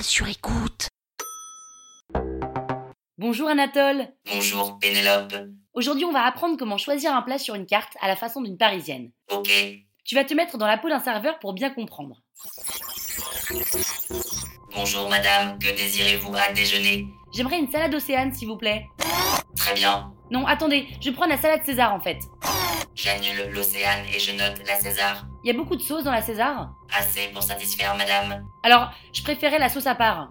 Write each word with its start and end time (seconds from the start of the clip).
Sur 0.00 0.26
écoute. 0.26 0.88
Bonjour 3.18 3.48
Anatole. 3.48 4.08
Bonjour 4.32 4.78
Pénélope. 4.78 5.34
Aujourd'hui, 5.74 6.04
on 6.04 6.12
va 6.12 6.24
apprendre 6.24 6.56
comment 6.56 6.78
choisir 6.78 7.14
un 7.14 7.22
plat 7.22 7.38
sur 7.38 7.54
une 7.54 7.66
carte 7.66 7.92
à 8.00 8.08
la 8.08 8.16
façon 8.16 8.40
d'une 8.40 8.56
parisienne. 8.56 9.12
Ok. 9.30 9.48
Tu 10.04 10.14
vas 10.14 10.24
te 10.24 10.34
mettre 10.34 10.56
dans 10.56 10.66
la 10.66 10.78
peau 10.78 10.88
d'un 10.88 10.98
serveur 10.98 11.38
pour 11.38 11.52
bien 11.52 11.70
comprendre. 11.70 12.16
Bonjour 14.74 15.08
madame, 15.08 15.58
que 15.58 15.76
désirez-vous 15.76 16.34
à 16.34 16.52
déjeuner? 16.52 17.06
J'aimerais 17.34 17.58
une 17.58 17.70
salade 17.70 17.94
océane, 17.94 18.32
s'il 18.32 18.48
vous 18.48 18.56
plaît. 18.58 18.86
Très 19.56 19.74
bien. 19.74 20.12
Non, 20.30 20.46
attendez, 20.46 20.88
je 21.00 21.10
prends 21.10 21.26
la 21.26 21.36
salade 21.36 21.64
César 21.64 21.92
en 21.94 22.00
fait. 22.00 22.18
J'annule 22.94 23.50
l'océane 23.52 24.04
et 24.14 24.18
je 24.18 24.32
note 24.32 24.60
la 24.66 24.76
César. 24.76 25.24
Il 25.42 25.48
y 25.48 25.50
a 25.50 25.56
beaucoup 25.56 25.76
de 25.76 25.82
sauce 25.82 26.04
dans 26.04 26.12
la 26.12 26.22
César? 26.22 26.72
Assez 26.94 27.28
pour 27.32 27.42
satisfaire 27.42 27.96
madame. 27.96 28.46
Alors, 28.62 28.90
je 29.12 29.22
préférais 29.22 29.58
la 29.58 29.68
sauce 29.68 29.86
à 29.86 29.94
part. 29.94 30.28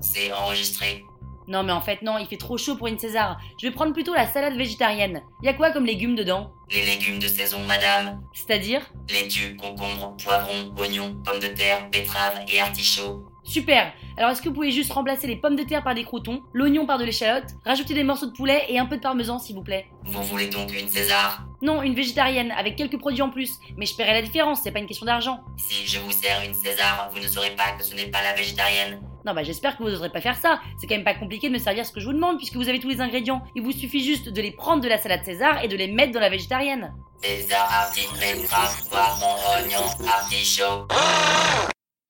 C'est 0.00 0.32
enregistré. 0.32 1.04
Non, 1.48 1.62
mais 1.62 1.72
en 1.72 1.80
fait, 1.80 2.02
non, 2.02 2.18
il 2.18 2.26
fait 2.26 2.36
trop 2.36 2.58
chaud 2.58 2.76
pour 2.76 2.88
une 2.88 2.98
César. 2.98 3.38
Je 3.60 3.66
vais 3.66 3.72
prendre 3.72 3.92
plutôt 3.92 4.12
la 4.14 4.26
salade 4.26 4.56
végétarienne. 4.56 5.22
Y 5.42 5.48
a 5.48 5.54
quoi 5.54 5.70
comme 5.70 5.86
légumes 5.86 6.16
dedans? 6.16 6.52
Les 6.70 6.84
légumes 6.84 7.20
de 7.20 7.28
saison 7.28 7.60
madame. 7.60 8.20
C'est-à-dire? 8.34 8.82
Laitue, 9.08 9.56
concombre, 9.56 10.16
poivron, 10.22 10.74
oignon, 10.76 11.14
pommes 11.24 11.38
de 11.38 11.48
terre, 11.48 11.88
betterave 11.90 12.44
et 12.52 12.60
artichaut. 12.60 13.24
Super 13.44 13.92
Alors 14.16 14.30
est-ce 14.30 14.42
que 14.42 14.48
vous 14.48 14.56
pouvez 14.56 14.72
juste 14.72 14.92
remplacer 14.92 15.28
les 15.28 15.36
pommes 15.36 15.54
de 15.54 15.62
terre 15.62 15.84
par 15.84 15.94
des 15.94 16.02
croutons, 16.02 16.42
l'oignon 16.52 16.84
par 16.84 16.98
de 16.98 17.04
l'échalote, 17.04 17.54
rajouter 17.64 17.94
des 17.94 18.02
morceaux 18.02 18.26
de 18.26 18.32
poulet 18.32 18.64
et 18.68 18.80
un 18.80 18.86
peu 18.86 18.96
de 18.96 19.02
parmesan 19.02 19.38
s'il 19.38 19.54
vous 19.54 19.62
plaît? 19.62 19.86
Vous 20.04 20.24
voulez 20.24 20.48
donc 20.48 20.76
une 20.76 20.88
César? 20.88 21.45
Non, 21.62 21.82
une 21.82 21.94
végétarienne, 21.94 22.50
avec 22.52 22.76
quelques 22.76 22.98
produits 22.98 23.22
en 23.22 23.30
plus. 23.30 23.52
Mais 23.76 23.86
je 23.86 23.96
paierai 23.96 24.12
la 24.12 24.22
différence, 24.22 24.60
c'est 24.62 24.72
pas 24.72 24.78
une 24.78 24.86
question 24.86 25.06
d'argent. 25.06 25.40
Si 25.56 25.86
je 25.86 25.98
vous 25.98 26.12
sers 26.12 26.42
une 26.44 26.54
César, 26.54 27.10
vous 27.12 27.20
ne 27.20 27.28
saurez 27.28 27.50
pas 27.56 27.72
que 27.72 27.82
ce 27.82 27.94
n'est 27.94 28.06
pas 28.06 28.22
la 28.22 28.34
végétarienne. 28.34 29.00
Non 29.24 29.34
bah 29.34 29.42
j'espère 29.42 29.76
que 29.76 29.82
vous 29.82 29.88
n'oserez 29.88 30.10
pas 30.10 30.20
faire 30.20 30.36
ça. 30.36 30.60
C'est 30.78 30.86
quand 30.86 30.94
même 30.94 31.04
pas 31.04 31.14
compliqué 31.14 31.48
de 31.48 31.52
me 31.52 31.58
servir 31.58 31.84
ce 31.84 31.92
que 31.92 31.98
je 31.98 32.06
vous 32.06 32.12
demande 32.12 32.36
puisque 32.36 32.54
vous 32.54 32.68
avez 32.68 32.78
tous 32.78 32.88
les 32.88 33.00
ingrédients. 33.00 33.42
Il 33.56 33.62
vous 33.62 33.72
suffit 33.72 34.04
juste 34.04 34.28
de 34.28 34.40
les 34.40 34.52
prendre 34.52 34.82
de 34.82 34.88
la 34.88 34.98
salade 34.98 35.24
César 35.24 35.64
et 35.64 35.68
de 35.68 35.76
les 35.76 35.88
mettre 35.88 36.12
dans 36.12 36.20
la 36.20 36.28
végétarienne. 36.28 36.92
César, 37.22 37.68
artichaut, 37.72 38.88
poivron, 38.88 39.34
oignon, 39.56 40.06
artichaut. 40.06 40.86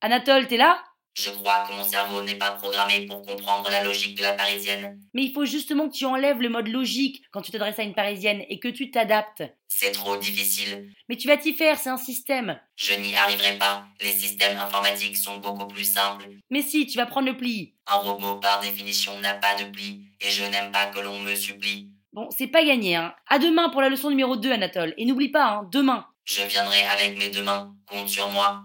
Anatole, 0.02 0.46
t'es 0.46 0.58
là? 0.58 0.78
Je 1.18 1.30
crois 1.30 1.64
que 1.66 1.72
mon 1.72 1.82
cerveau 1.82 2.22
n'est 2.22 2.34
pas 2.34 2.50
programmé 2.50 3.06
pour 3.06 3.22
comprendre 3.22 3.70
la 3.70 3.82
logique 3.82 4.18
de 4.18 4.22
la 4.22 4.34
parisienne. 4.34 5.00
Mais 5.14 5.22
il 5.22 5.32
faut 5.32 5.46
justement 5.46 5.88
que 5.88 5.96
tu 5.96 6.04
enlèves 6.04 6.42
le 6.42 6.50
mode 6.50 6.68
logique 6.68 7.22
quand 7.32 7.40
tu 7.40 7.50
t'adresses 7.50 7.78
à 7.78 7.84
une 7.84 7.94
parisienne 7.94 8.44
et 8.50 8.58
que 8.58 8.68
tu 8.68 8.90
t'adaptes. 8.90 9.42
C'est 9.66 9.92
trop 9.92 10.18
difficile. 10.18 10.90
Mais 11.08 11.16
tu 11.16 11.26
vas 11.26 11.38
t'y 11.38 11.54
faire, 11.54 11.78
c'est 11.78 11.88
un 11.88 11.96
système. 11.96 12.60
Je 12.76 12.92
n'y 12.94 13.16
arriverai 13.16 13.56
pas. 13.56 13.86
Les 14.02 14.12
systèmes 14.12 14.58
informatiques 14.58 15.16
sont 15.16 15.38
beaucoup 15.38 15.66
plus 15.66 15.90
simples. 15.90 16.26
Mais 16.50 16.60
si, 16.60 16.86
tu 16.86 16.98
vas 16.98 17.06
prendre 17.06 17.28
le 17.28 17.36
pli. 17.36 17.74
Un 17.86 17.96
robot, 17.96 18.36
par 18.36 18.60
définition, 18.60 19.18
n'a 19.20 19.34
pas 19.34 19.54
de 19.54 19.70
pli. 19.70 20.02
Et 20.20 20.28
je 20.28 20.44
n'aime 20.44 20.70
pas 20.70 20.86
que 20.86 21.00
l'on 21.00 21.18
me 21.20 21.34
supplie. 21.34 21.88
Bon, 22.12 22.28
c'est 22.30 22.46
pas 22.46 22.64
gagné, 22.64 22.96
hein. 22.96 23.14
À 23.28 23.38
demain 23.38 23.70
pour 23.70 23.80
la 23.80 23.88
leçon 23.88 24.10
numéro 24.10 24.36
2, 24.36 24.52
Anatole. 24.52 24.92
Et 24.98 25.06
n'oublie 25.06 25.30
pas, 25.30 25.46
hein, 25.46 25.68
demain. 25.72 26.06
Je 26.26 26.42
viendrai 26.42 26.82
avec 26.82 27.18
mes 27.18 27.30
deux 27.30 27.42
mains. 27.42 27.72
Compte 27.86 28.08
sur 28.08 28.28
moi. 28.30 28.64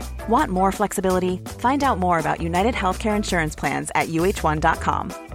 Want 0.29 0.51
more 0.51 0.71
flexibility? 0.71 1.37
Find 1.59 1.83
out 1.83 1.97
more 1.99 2.19
about 2.19 2.41
United 2.41 2.75
Healthcare 2.75 3.15
Insurance 3.15 3.55
Plans 3.55 3.91
at 3.95 4.09
uh1.com. 4.09 5.30